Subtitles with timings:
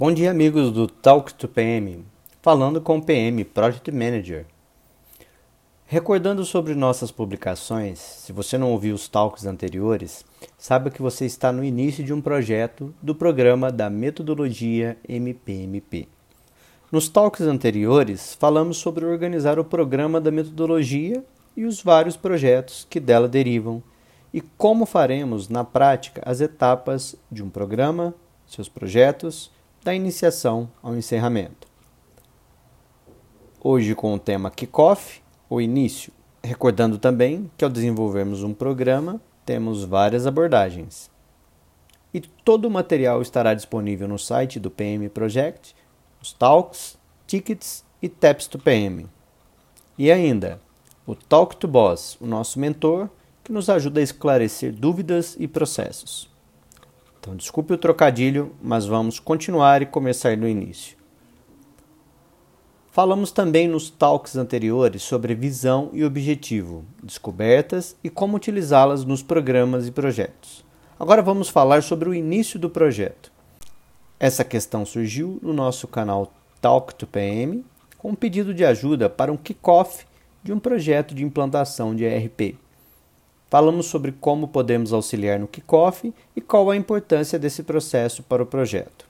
[0.00, 2.04] Bom dia, amigos do Talk to PM,
[2.40, 4.46] falando com o PM Project Manager.
[5.86, 10.24] Recordando sobre nossas publicações, se você não ouviu os talks anteriores,
[10.56, 16.06] saiba que você está no início de um projeto do programa da metodologia MPMP.
[16.92, 21.24] Nos talks anteriores, falamos sobre organizar o programa da metodologia
[21.56, 23.82] e os vários projetos que dela derivam
[24.32, 28.14] e como faremos na prática as etapas de um programa,
[28.46, 31.66] seus projetos da iniciação ao encerramento.
[33.60, 39.84] Hoje com o tema Kickoff, o início, recordando também que ao desenvolvermos um programa, temos
[39.84, 41.10] várias abordagens.
[42.12, 45.74] E todo o material estará disponível no site do PM Project,
[46.20, 49.06] os talks, tickets e taps to PM.
[49.98, 50.60] E ainda,
[51.06, 53.08] o Talk to Boss, o nosso mentor,
[53.42, 56.30] que nos ajuda a esclarecer dúvidas e processos.
[57.20, 60.96] Então, desculpe o trocadilho, mas vamos continuar e começar do início.
[62.90, 69.86] Falamos também nos talks anteriores sobre visão e objetivo, descobertas e como utilizá-las nos programas
[69.86, 70.64] e projetos.
[70.98, 73.30] Agora vamos falar sobre o início do projeto.
[74.18, 77.64] Essa questão surgiu no nosso canal Talk to PM
[77.96, 80.04] com um pedido de ajuda para um kickoff
[80.42, 82.58] de um projeto de implantação de ERP.
[83.50, 88.46] Falamos sobre como podemos auxiliar no kickoff e qual a importância desse processo para o
[88.46, 89.08] projeto.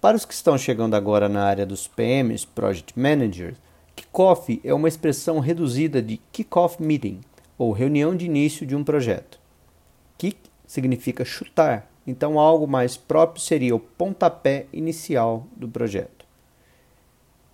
[0.00, 3.56] Para os que estão chegando agora na área dos PMs, Project Managers,
[3.96, 7.20] kickoff é uma expressão reduzida de kickoff meeting,
[7.58, 9.40] ou reunião de início de um projeto.
[10.16, 16.15] Kick significa chutar, então algo mais próprio seria o pontapé inicial do projeto.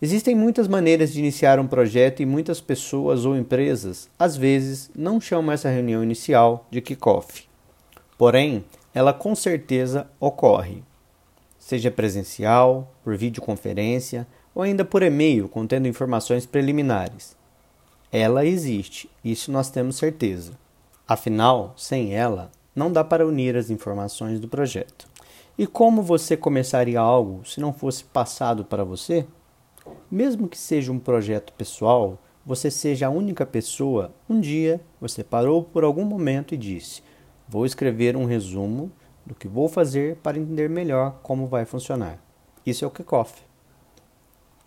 [0.05, 5.21] Existem muitas maneiras de iniciar um projeto e muitas pessoas ou empresas, às vezes, não
[5.21, 7.45] chamam essa reunião inicial de kickoff.
[8.19, 10.83] Porém, ela com certeza ocorre,
[11.57, 17.37] seja presencial, por videoconferência ou ainda por e-mail contendo informações preliminares.
[18.11, 20.59] Ela existe, isso nós temos certeza.
[21.07, 25.07] Afinal, sem ela, não dá para unir as informações do projeto.
[25.57, 29.25] E como você começaria algo se não fosse passado para você?
[30.11, 35.63] Mesmo que seja um projeto pessoal, você seja a única pessoa, um dia você parou
[35.63, 37.03] por algum momento e disse:
[37.49, 38.91] Vou escrever um resumo
[39.25, 42.19] do que vou fazer para entender melhor como vai funcionar.
[42.65, 43.43] Isso é o kickoff.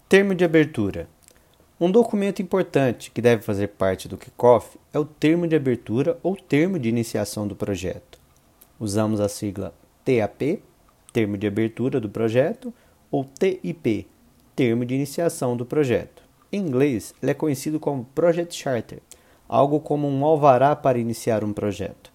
[0.07, 1.09] Termo de abertura.
[1.79, 6.35] Um documento importante que deve fazer parte do kickoff é o termo de abertura ou
[6.35, 8.17] termo de iniciação do projeto.
[8.79, 9.73] Usamos a sigla
[10.05, 10.61] TAP,
[11.11, 12.73] termo de abertura do projeto,
[13.11, 14.07] ou TIP,
[14.55, 16.23] termo de iniciação do projeto.
[16.51, 18.99] Em inglês, ele é conhecido como Project Charter,
[19.47, 22.11] algo como um alvará para iniciar um projeto.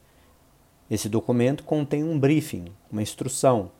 [0.91, 3.71] Esse documento contém um briefing, uma instrução,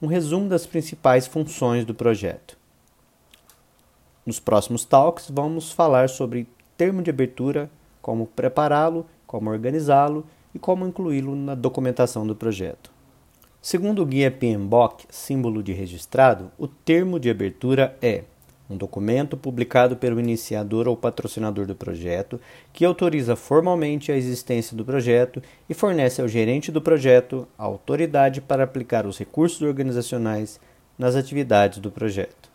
[0.00, 2.56] um resumo das principais funções do projeto.
[4.24, 6.46] Nos próximos talks, vamos falar sobre
[6.76, 7.70] termo de abertura,
[8.02, 12.95] como prepará-lo, como organizá-lo e como incluí-lo na documentação do projeto.
[13.68, 18.22] Segundo o guia PMBOK, símbolo de registrado, o termo de abertura é
[18.70, 22.40] um documento publicado pelo iniciador ou patrocinador do projeto
[22.72, 28.40] que autoriza formalmente a existência do projeto e fornece ao gerente do projeto a autoridade
[28.40, 30.60] para aplicar os recursos organizacionais
[30.96, 32.48] nas atividades do projeto.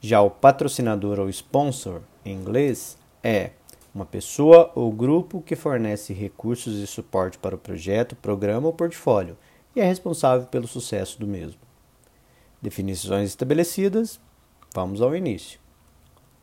[0.00, 3.50] Já o patrocinador ou sponsor, em inglês, é
[3.94, 9.36] uma pessoa ou grupo que fornece recursos e suporte para o projeto, programa ou portfólio
[9.74, 11.60] e é responsável pelo sucesso do mesmo.
[12.60, 14.20] Definições estabelecidas,
[14.74, 15.60] vamos ao início.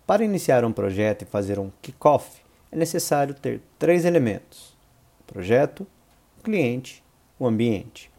[0.05, 2.41] Para iniciar um projeto e fazer um kickoff,
[2.71, 4.75] é necessário ter três elementos:
[5.21, 5.87] o projeto,
[6.39, 7.03] o cliente,
[7.39, 8.11] o ambiente.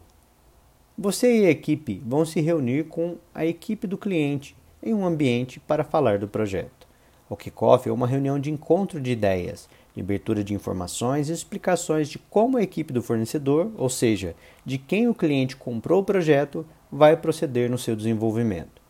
[0.97, 5.59] Você e a equipe vão se reunir com a equipe do cliente em um ambiente
[5.59, 6.87] para falar do projeto.
[7.29, 12.09] O kickoff é uma reunião de encontro de ideias de abertura de informações e explicações
[12.09, 16.65] de como a equipe do fornecedor, ou seja, de quem o cliente comprou o projeto,
[16.91, 18.81] vai proceder no seu desenvolvimento.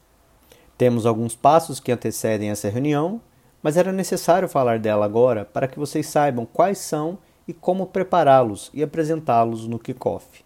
[0.77, 3.21] Temos alguns passos que antecedem essa reunião,
[3.61, 7.17] mas era necessário falar dela agora para que vocês saibam quais são
[7.47, 10.43] e como prepará-los e apresentá-los no kickoff.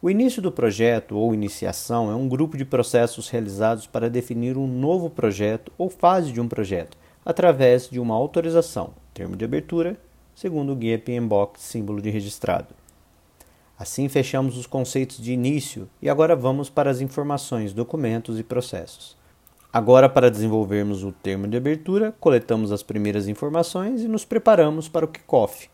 [0.00, 4.66] O início do projeto ou iniciação é um grupo de processos realizados para definir um
[4.66, 9.96] novo projeto ou fase de um projeto, através de uma autorização, termo de abertura,
[10.32, 12.72] segundo o guia PMBOK, símbolo de registrado.
[13.76, 19.16] Assim fechamos os conceitos de início e agora vamos para as informações, documentos e processos.
[19.72, 25.04] Agora, para desenvolvermos o termo de abertura, coletamos as primeiras informações e nos preparamos para
[25.04, 25.68] o kickoff.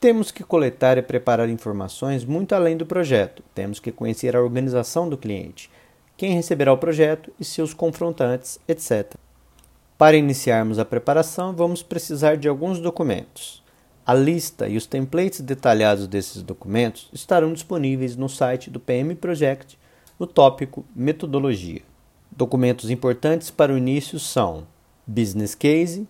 [0.00, 3.44] Temos que coletar e preparar informações muito além do projeto.
[3.54, 5.70] Temos que conhecer a organização do cliente,
[6.16, 9.14] quem receberá o projeto e seus confrontantes, etc.
[9.98, 13.64] Para iniciarmos a preparação, vamos precisar de alguns documentos.
[14.04, 19.78] A lista e os templates detalhados desses documentos estarão disponíveis no site do PM Project
[20.20, 21.80] no tópico Metodologia.
[22.30, 24.66] Documentos importantes para o início são
[25.06, 26.06] Business Case,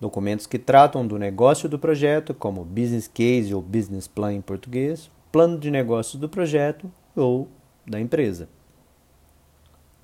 [0.00, 5.08] documentos que tratam do negócio do projeto, como Business Case ou Business Plan em português,
[5.30, 7.46] plano de negócios do projeto ou
[7.86, 8.48] da empresa.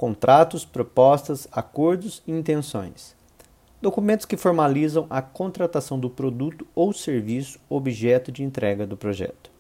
[0.01, 3.15] Contratos, propostas, acordos e intenções.
[3.83, 9.51] Documentos que formalizam a contratação do produto ou serviço objeto de entrega do projeto.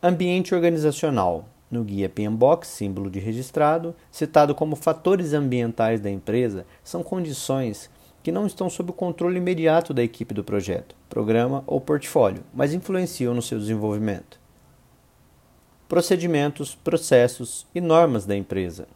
[0.00, 7.02] Ambiente organizacional no guia PMBOK, símbolo de registrado, citado como fatores ambientais da empresa, são
[7.02, 7.90] condições
[8.22, 12.72] que não estão sob o controle imediato da equipe do projeto, programa ou portfólio, mas
[12.72, 14.39] influenciam no seu desenvolvimento.
[15.90, 18.86] Procedimentos, processos e normas da empresa.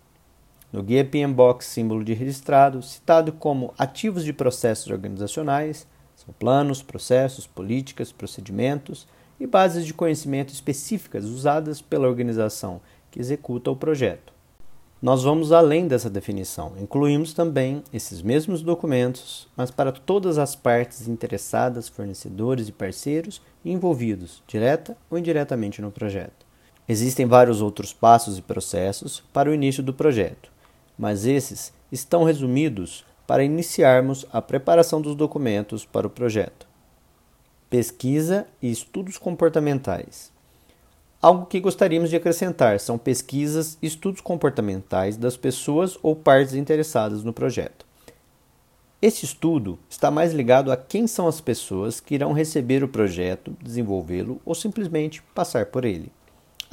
[0.72, 7.48] No guia PMBOK, símbolo de registrado, citado como ativos de processos organizacionais, são planos, processos,
[7.48, 9.08] políticas, procedimentos
[9.40, 12.80] e bases de conhecimento específicas usadas pela organização
[13.10, 14.32] que executa o projeto.
[15.02, 21.08] Nós vamos além dessa definição, incluímos também esses mesmos documentos, mas para todas as partes
[21.08, 26.43] interessadas, fornecedores e parceiros envolvidos, direta ou indiretamente no projeto.
[26.88, 30.50] Existem vários outros passos e processos para o início do projeto,
[30.98, 36.66] mas esses estão resumidos para iniciarmos a preparação dos documentos para o projeto
[37.74, 40.30] pesquisa e estudos comportamentais.
[41.20, 47.24] Algo que gostaríamos de acrescentar são pesquisas e estudos comportamentais das pessoas ou partes interessadas
[47.24, 47.84] no projeto.
[49.02, 53.56] Este estudo está mais ligado a quem são as pessoas que irão receber o projeto,
[53.60, 56.12] desenvolvê-lo ou simplesmente passar por ele.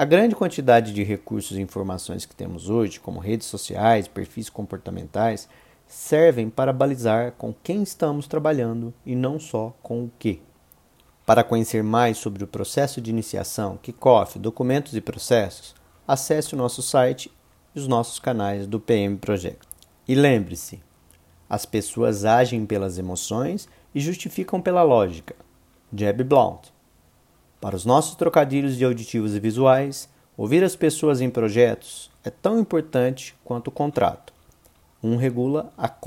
[0.01, 5.47] A grande quantidade de recursos e informações que temos hoje, como redes sociais, perfis comportamentais,
[5.85, 10.41] servem para balizar com quem estamos trabalhando e não só com o que.
[11.23, 15.75] Para conhecer mais sobre o processo de iniciação, kickoff, documentos e processos,
[16.07, 17.31] acesse o nosso site
[17.75, 19.67] e os nossos canais do PM Project.
[20.07, 20.81] E lembre-se,
[21.47, 25.35] as pessoas agem pelas emoções e justificam pela lógica.
[25.95, 26.80] Jeb Blount.
[27.61, 32.59] Para os nossos trocadilhos de auditivos e visuais, ouvir as pessoas em projetos é tão
[32.59, 34.33] importante quanto o contrato.
[35.03, 35.87] Um regula a